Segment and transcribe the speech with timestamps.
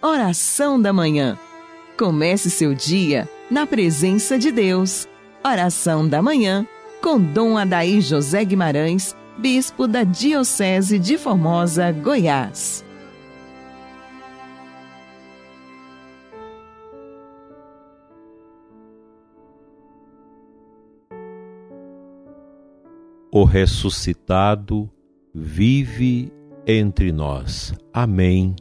[0.00, 1.36] Oração da Manhã.
[1.98, 5.08] Comece seu dia na presença de Deus.
[5.44, 6.64] Oração da Manhã
[7.02, 12.84] com Dom Adaí José Guimarães, Bispo da Diocese de Formosa, Goiás.
[23.32, 24.88] O ressuscitado
[25.34, 26.32] vive
[26.64, 27.74] entre nós.
[27.92, 28.54] Amém.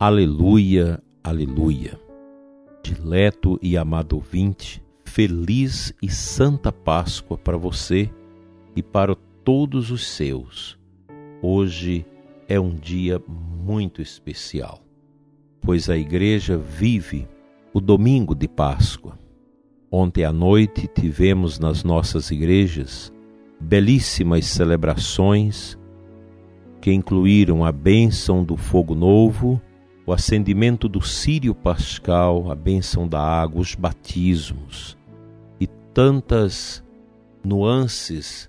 [0.00, 1.98] Aleluia, aleluia.
[2.84, 8.08] Dileto e amado ouvinte, feliz e santa Páscoa para você
[8.76, 10.78] e para todos os seus.
[11.42, 12.06] Hoje
[12.46, 14.84] é um dia muito especial,
[15.60, 17.26] pois a igreja vive
[17.74, 19.18] o domingo de Páscoa.
[19.90, 23.12] Ontem à noite tivemos nas nossas igrejas
[23.58, 25.76] belíssimas celebrações
[26.80, 29.60] que incluíram a bênção do fogo novo
[30.08, 34.96] o acendimento do círio pascal, a bênção da água, os batismos
[35.60, 36.82] e tantas
[37.44, 38.48] nuances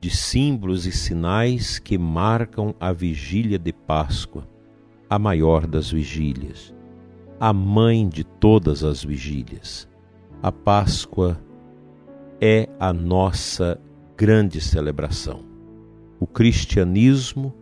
[0.00, 4.44] de símbolos e sinais que marcam a vigília de Páscoa,
[5.08, 6.74] a maior das vigílias,
[7.38, 9.88] a mãe de todas as vigílias.
[10.42, 11.40] A Páscoa
[12.40, 13.80] é a nossa
[14.16, 15.44] grande celebração.
[16.18, 17.54] O cristianismo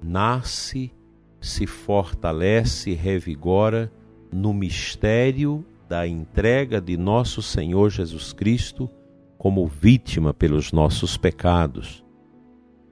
[0.00, 0.92] nasce
[1.44, 3.92] se fortalece e revigora
[4.32, 8.88] no mistério da entrega de nosso Senhor Jesus Cristo
[9.36, 12.02] como vítima pelos nossos pecados,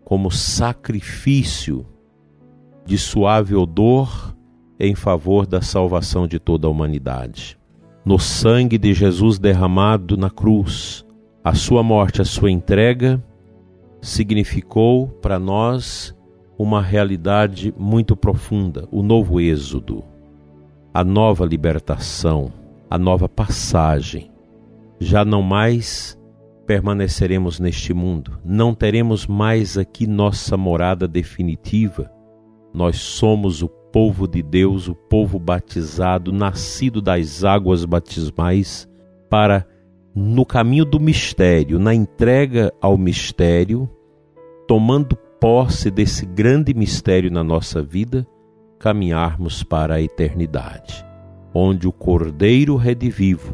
[0.04, 1.86] como sacrifício
[2.84, 4.36] de suave odor
[4.78, 7.58] em favor da salvação de toda a humanidade.
[8.04, 11.06] No sangue de Jesus derramado na cruz,
[11.42, 13.24] a sua morte, a sua entrega,
[14.02, 16.14] significou para nós
[16.58, 20.04] uma realidade muito profunda, o novo êxodo,
[20.92, 22.52] a nova libertação,
[22.88, 24.30] a nova passagem.
[24.98, 26.18] Já não mais
[26.66, 32.10] permaneceremos neste mundo, não teremos mais aqui nossa morada definitiva.
[32.72, 38.88] Nós somos o povo de Deus, o povo batizado, nascido das águas batismais,
[39.28, 39.66] para,
[40.14, 43.88] no caminho do mistério, na entrega ao mistério,
[44.66, 48.24] tomando posse desse grande mistério na nossa vida,
[48.78, 51.04] caminharmos para a eternidade,
[51.52, 53.52] onde o Cordeiro redivivo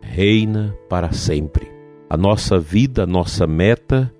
[0.00, 1.70] reina para sempre.
[2.10, 4.12] A nossa vida, a nossa meta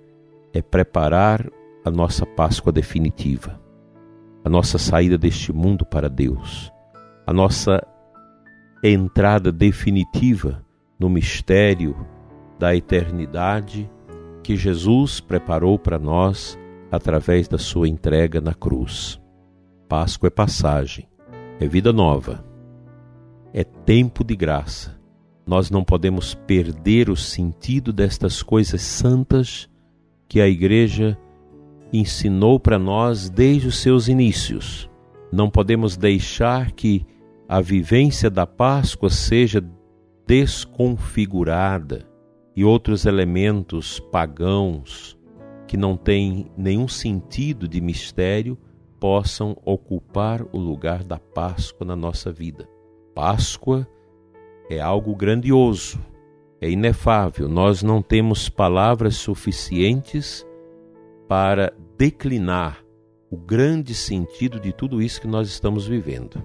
[0.53, 1.45] é preparar
[1.83, 3.59] a nossa Páscoa definitiva,
[4.41, 6.71] a nossa saída deste mundo para Deus,
[7.27, 7.85] a nossa
[8.81, 10.63] entrada definitiva
[10.97, 11.93] no mistério
[12.57, 13.91] da eternidade
[14.41, 16.57] que Jesus preparou para nós
[16.95, 19.21] através da sua entrega na cruz.
[19.87, 21.07] Páscoa é passagem,
[21.59, 22.43] é vida nova,
[23.53, 24.99] é tempo de graça.
[25.45, 29.69] Nós não podemos perder o sentido destas coisas santas
[30.27, 31.17] que a Igreja
[31.93, 34.89] ensinou para nós desde os seus inícios.
[35.31, 37.05] Não podemos deixar que
[37.47, 39.63] a vivência da Páscoa seja
[40.25, 42.07] desconfigurada
[42.55, 45.14] e outros elementos pagãos
[45.67, 48.57] que não têm nenhum sentido de mistério
[48.99, 52.67] possam ocupar o lugar da Páscoa na nossa vida.
[53.13, 53.87] Páscoa
[54.69, 55.99] é algo grandioso,
[56.61, 57.47] é inefável.
[57.47, 60.45] Nós não temos palavras suficientes
[61.27, 62.83] para declinar
[63.29, 66.43] o grande sentido de tudo isso que nós estamos vivendo.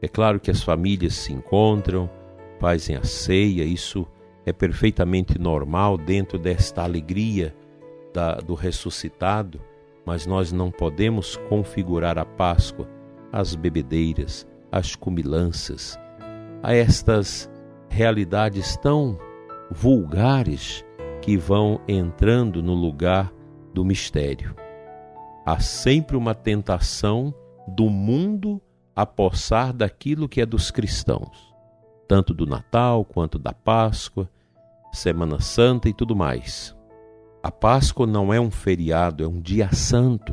[0.00, 2.10] É claro que as famílias se encontram,
[2.58, 4.06] fazem a ceia, isso
[4.44, 7.54] é perfeitamente normal dentro desta alegria
[8.12, 9.60] da, do ressuscitado,
[10.04, 12.88] mas nós não podemos configurar a Páscoa
[13.32, 15.98] às bebedeiras, às cumilanças,
[16.62, 17.50] a estas
[17.88, 19.18] realidades tão
[19.70, 20.84] vulgares
[21.20, 23.32] que vão entrando no lugar
[23.72, 24.54] do mistério.
[25.46, 27.34] Há sempre uma tentação
[27.66, 28.60] do mundo
[28.94, 29.06] a
[29.72, 31.54] daquilo que é dos cristãos,
[32.06, 34.28] tanto do Natal quanto da Páscoa,
[34.92, 36.76] Semana Santa e tudo mais.
[37.42, 40.32] A Páscoa não é um feriado, é um dia santo.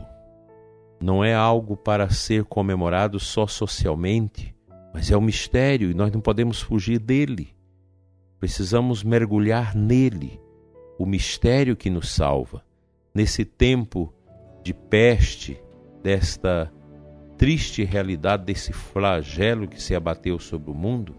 [1.02, 4.56] Não é algo para ser comemorado só socialmente,
[4.94, 7.56] mas é um mistério e nós não podemos fugir dele.
[8.40, 10.40] Precisamos mergulhar nele,
[11.00, 12.64] o mistério que nos salva.
[13.16, 14.14] Nesse tempo
[14.62, 15.60] de peste,
[16.04, 16.72] desta
[17.40, 21.16] triste realidade, desse flagelo que se abateu sobre o mundo,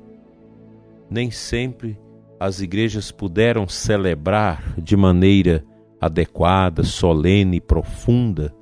[1.11, 1.99] nem sempre
[2.39, 5.65] as igrejas puderam celebrar de maneira
[6.01, 8.55] adequada, solene e profunda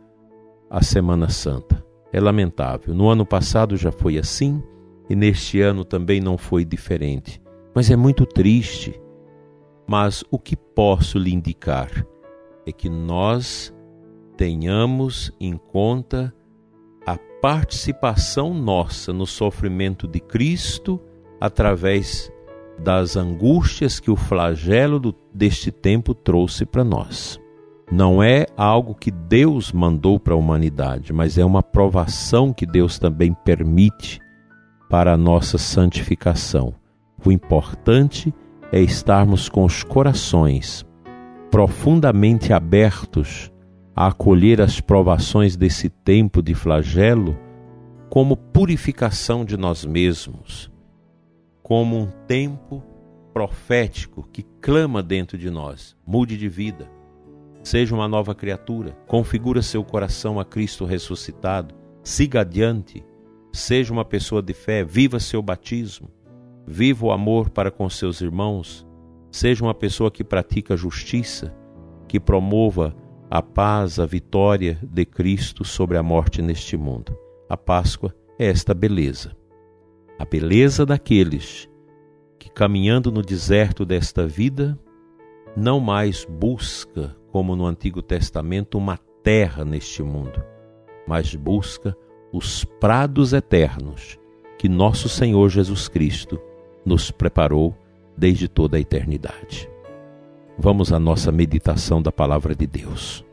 [0.68, 1.84] a Semana Santa.
[2.12, 2.94] é lamentável.
[2.94, 4.62] No ano passado já foi assim
[5.08, 7.40] e neste ano também não foi diferente.
[7.74, 8.98] Mas é muito triste.
[9.86, 11.90] Mas o que posso lhe indicar
[12.66, 13.74] é que nós
[14.36, 16.34] tenhamos em conta
[17.06, 21.00] a participação nossa no sofrimento de Cristo
[21.40, 22.32] através
[22.78, 27.38] das angústias que o flagelo do, deste tempo trouxe para nós.
[27.90, 32.98] Não é algo que Deus mandou para a humanidade, mas é uma provação que Deus
[32.98, 34.20] também permite
[34.90, 36.74] para a nossa santificação.
[37.24, 38.32] O importante
[38.70, 40.86] é estarmos com os corações
[41.50, 43.50] profundamente abertos
[43.96, 47.36] a acolher as provações desse tempo de flagelo
[48.08, 50.70] como purificação de nós mesmos,
[51.68, 52.82] como um tempo
[53.32, 56.98] profético que clama dentro de nós: mude de vida
[57.62, 63.04] Seja uma nova criatura, configura seu coração a Cristo ressuscitado, siga adiante,
[63.52, 66.10] seja uma pessoa de fé, viva seu batismo,
[66.66, 68.86] viva o amor para com seus irmãos,
[69.30, 71.54] seja uma pessoa que pratica justiça,
[72.08, 72.96] que promova
[73.30, 77.18] a paz, a vitória de Cristo sobre a morte neste mundo.
[77.50, 79.37] A Páscoa é esta beleza.
[80.18, 81.68] A beleza daqueles
[82.38, 84.78] que, caminhando no deserto desta vida,
[85.56, 90.42] não mais busca como no Antigo Testamento, uma terra neste mundo,
[91.06, 91.96] mas busca
[92.32, 94.18] os prados eternos
[94.58, 96.40] que nosso Senhor Jesus Cristo
[96.84, 97.76] nos preparou
[98.16, 99.70] desde toda a eternidade.
[100.58, 103.24] Vamos à nossa meditação da palavra de Deus.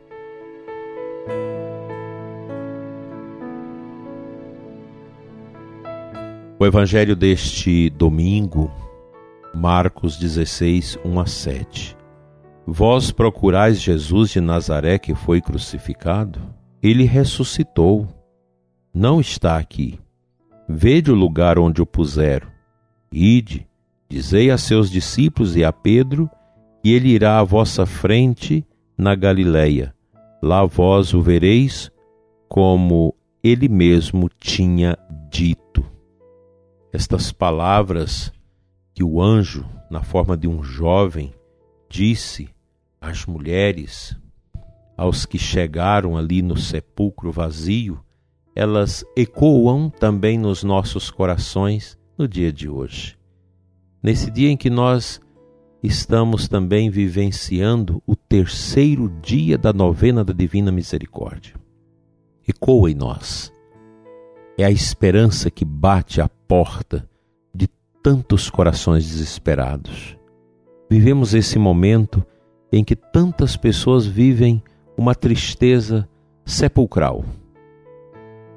[6.57, 8.71] O evangelho deste domingo,
[9.53, 11.97] Marcos 16, 1 a 7.
[12.65, 16.39] Vós procurais Jesus de Nazaré que foi crucificado?
[16.81, 18.07] Ele ressuscitou.
[18.93, 19.99] Não está aqui.
[20.67, 22.47] Vede o lugar onde o puseram.
[23.11, 23.67] Ide,
[24.07, 26.29] dizei a seus discípulos e a Pedro
[26.81, 28.65] que ele irá à vossa frente
[28.97, 29.93] na Galileia.
[30.41, 31.91] Lá vós o vereis,
[32.47, 33.13] como
[33.43, 34.97] ele mesmo tinha
[35.29, 35.64] dito.
[36.95, 38.31] Estas palavras
[38.93, 41.33] que o anjo, na forma de um jovem,
[41.89, 42.47] disse
[43.01, 44.15] às mulheres,
[44.95, 47.99] aos que chegaram ali no sepulcro vazio,
[48.55, 53.17] elas ecoam também nos nossos corações no dia de hoje.
[54.01, 55.19] Nesse dia em que nós
[55.83, 61.55] estamos também vivenciando o terceiro dia da novena da Divina Misericórdia.
[62.47, 63.53] Ecoa em nós.
[64.57, 67.07] É a esperança que bate à porta
[67.53, 67.67] de
[68.01, 70.17] tantos corações desesperados.
[70.89, 72.25] Vivemos esse momento
[72.71, 74.63] em que tantas pessoas vivem
[74.97, 76.07] uma tristeza
[76.45, 77.25] sepulcral,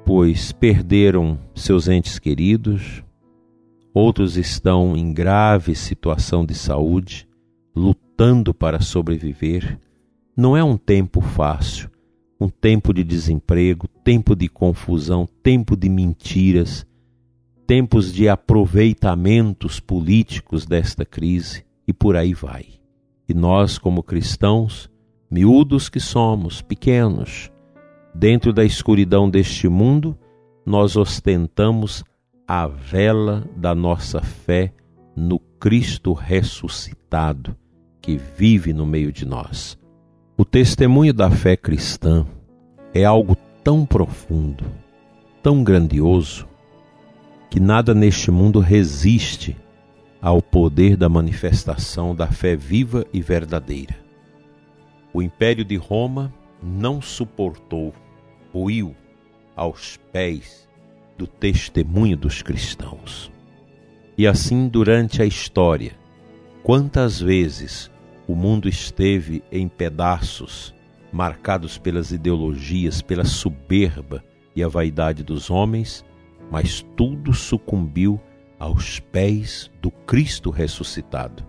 [0.05, 3.03] pois perderam seus entes queridos,
[3.93, 7.27] outros estão em grave situação de saúde,
[7.75, 9.77] lutando para sobreviver.
[10.35, 11.88] Não é um tempo fácil,
[12.39, 16.85] um tempo de desemprego, tempo de confusão, tempo de mentiras,
[17.67, 22.65] tempos de aproveitamentos políticos desta crise e por aí vai.
[23.27, 24.89] E nós, como cristãos,
[25.29, 27.51] miúdos que somos, pequenos,
[28.15, 30.17] dentro da escuridão deste mundo,
[30.65, 32.03] nós ostentamos
[32.47, 34.73] a vela da nossa fé
[35.15, 37.55] no Cristo ressuscitado
[38.01, 39.77] que vive no meio de nós.
[40.37, 42.25] O testemunho da fé cristã
[42.93, 44.65] é algo tão profundo,
[45.43, 46.47] tão grandioso,
[47.49, 49.55] que nada neste mundo resiste
[50.21, 53.95] ao poder da manifestação da fé viva e verdadeira.
[55.13, 57.93] O Império de Roma não suportou,
[58.53, 58.95] ruiu
[59.55, 60.67] aos pés
[61.17, 63.31] do testemunho dos cristãos.
[64.17, 65.93] E assim, durante a história,
[66.63, 67.89] quantas vezes
[68.27, 70.73] o mundo esteve em pedaços,
[71.11, 74.23] marcados pelas ideologias, pela soberba
[74.55, 76.05] e a vaidade dos homens,
[76.51, 78.19] mas tudo sucumbiu
[78.57, 81.45] aos pés do Cristo ressuscitado.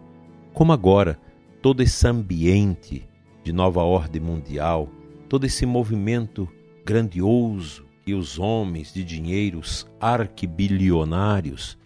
[0.55, 1.19] Como agora,
[1.61, 3.09] todo esse ambiente
[3.43, 4.89] de nova ordem mundial,
[5.29, 6.49] todo esse movimento
[6.85, 11.79] grandioso que os homens de dinheiros arquibilionários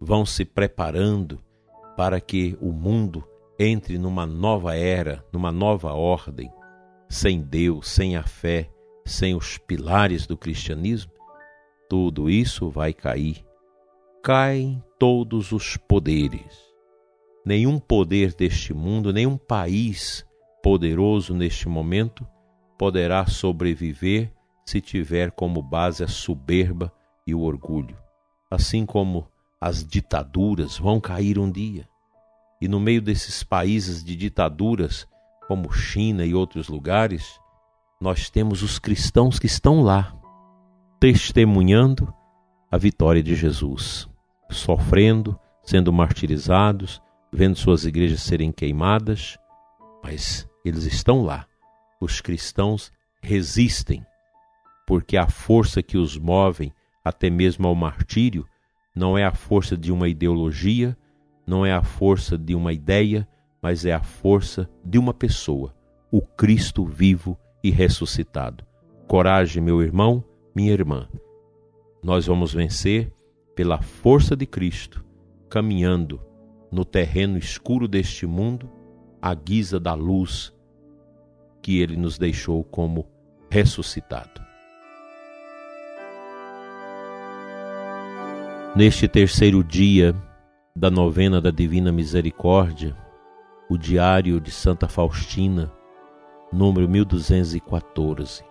[0.00, 1.40] vão se preparando
[1.96, 3.24] para que o mundo
[3.58, 6.50] entre numa nova era, numa nova ordem,
[7.12, 8.70] sem Deus, sem a fé,
[9.04, 11.12] sem os pilares do cristianismo,
[11.88, 13.44] tudo isso vai cair
[14.22, 16.56] caem todos os poderes.
[17.44, 20.24] Nenhum poder deste mundo, nenhum país
[20.62, 22.24] poderoso neste momento
[22.78, 24.32] poderá sobreviver
[24.64, 26.92] se tiver como base a soberba
[27.26, 27.98] e o orgulho.
[28.48, 29.26] Assim como
[29.60, 31.88] as ditaduras vão cair um dia.
[32.60, 35.08] E no meio desses países de ditaduras,
[35.52, 37.38] como China e outros lugares,
[38.00, 40.16] nós temos os cristãos que estão lá,
[40.98, 42.10] testemunhando
[42.70, 44.08] a vitória de Jesus,
[44.50, 49.36] sofrendo, sendo martirizados, vendo suas igrejas serem queimadas,
[50.02, 51.46] mas eles estão lá.
[52.00, 52.90] Os cristãos
[53.22, 54.02] resistem,
[54.86, 56.72] porque a força que os move
[57.04, 58.46] até mesmo ao martírio
[58.96, 60.96] não é a força de uma ideologia,
[61.46, 63.28] não é a força de uma ideia,
[63.62, 65.72] mas é a força de uma pessoa,
[66.10, 68.66] o Cristo vivo e ressuscitado.
[69.06, 71.08] Coragem, meu irmão, minha irmã.
[72.02, 73.12] Nós vamos vencer
[73.54, 75.04] pela força de Cristo,
[75.48, 76.20] caminhando
[76.72, 78.68] no terreno escuro deste mundo,
[79.20, 80.52] à guisa da luz
[81.62, 83.06] que ele nos deixou como
[83.48, 84.42] ressuscitado.
[88.74, 90.16] Neste terceiro dia
[90.74, 92.96] da novena da Divina Misericórdia,
[93.72, 95.72] o Diário de Santa Faustina,
[96.52, 98.44] número 1214.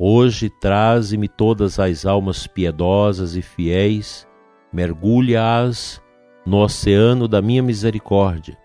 [0.00, 4.26] Hoje traze-me todas as almas piedosas e fiéis,
[4.72, 6.02] mergulha-as
[6.46, 8.56] no oceano da minha misericórdia.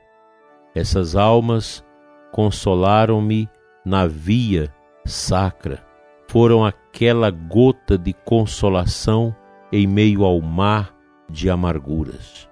[0.73, 1.83] Essas almas
[2.31, 3.49] consolaram-me
[3.85, 4.73] na via
[5.05, 5.85] sacra,
[6.29, 9.35] foram aquela gota de consolação
[9.73, 10.95] em meio ao mar
[11.29, 12.49] de amarguras.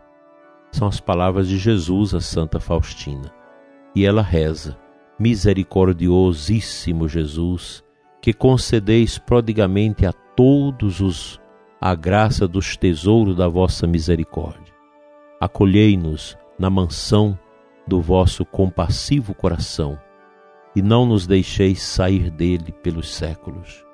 [0.73, 3.44] São as palavras de Jesus a Santa Faustina.
[3.95, 4.77] E ela reza:
[5.17, 7.83] Misericordiosíssimo Jesus,
[8.21, 11.39] que concedeis prodigamente a todos os
[11.79, 14.73] a graça dos tesouros da vossa misericórdia.
[15.39, 17.37] Acolhei-nos na mansão
[17.87, 19.99] do vosso compassivo coração
[20.75, 23.85] e não nos deixeis sair dele pelos séculos.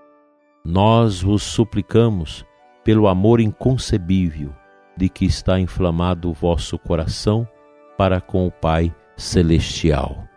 [0.63, 2.45] Nós vos suplicamos,
[2.83, 4.53] pelo amor inconcebível
[4.95, 7.47] de que está inflamado o vosso coração
[7.97, 10.27] para com o Pai Celestial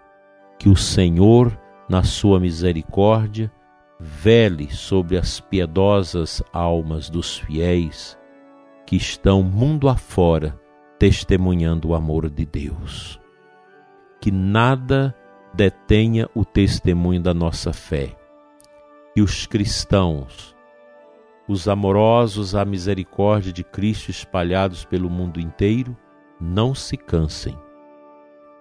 [0.59, 3.51] que o Senhor, na sua misericórdia,
[3.99, 8.19] vele sobre as piedosas almas dos fiéis
[8.87, 10.61] que estão mundo afora
[10.99, 13.19] testemunhando o amor de Deus.
[14.21, 15.15] Que nada
[15.55, 18.15] detenha o testemunho da nossa fé.
[19.17, 20.55] E os cristãos,
[21.49, 25.97] os amorosos à misericórdia de Cristo espalhados pelo mundo inteiro,
[26.39, 27.64] não se cansem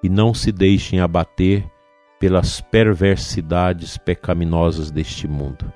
[0.04, 1.66] e não se deixem abater
[2.20, 5.72] pelas perversidades pecaminosas deste mundo.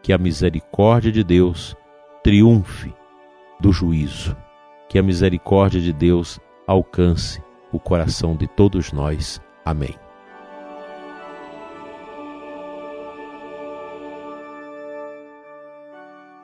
[0.00, 1.76] Que a misericórdia de Deus
[2.22, 2.94] triunfe
[3.60, 4.36] do juízo.
[4.88, 9.40] Que a misericórdia de Deus alcance o coração de todos nós.
[9.64, 9.94] Amém.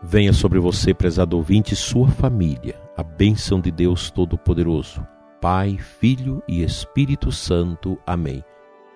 [0.03, 5.07] Venha sobre você, prezado ouvinte, e sua família, a bênção de Deus Todo-Poderoso,
[5.41, 7.99] Pai, Filho e Espírito Santo.
[8.07, 8.45] Amém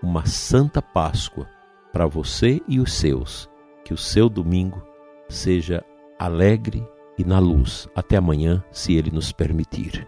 [0.05, 1.49] uma santa Páscoa
[1.91, 3.49] para você e os seus.
[3.85, 4.83] Que o seu domingo
[5.29, 5.83] seja
[6.19, 6.87] alegre
[7.19, 7.89] e na luz.
[7.95, 10.07] Até amanhã, se Ele nos permitir.